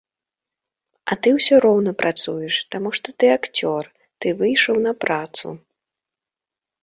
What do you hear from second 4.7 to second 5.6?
на працу.